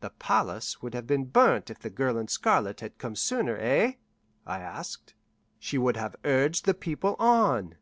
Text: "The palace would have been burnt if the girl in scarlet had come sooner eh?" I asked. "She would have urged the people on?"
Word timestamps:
"The 0.00 0.10
palace 0.10 0.82
would 0.82 0.92
have 0.92 1.06
been 1.06 1.24
burnt 1.24 1.70
if 1.70 1.78
the 1.78 1.88
girl 1.88 2.18
in 2.18 2.28
scarlet 2.28 2.80
had 2.80 2.98
come 2.98 3.16
sooner 3.16 3.56
eh?" 3.56 3.94
I 4.44 4.58
asked. 4.58 5.14
"She 5.58 5.78
would 5.78 5.96
have 5.96 6.16
urged 6.22 6.66
the 6.66 6.74
people 6.74 7.16
on?" 7.18 7.76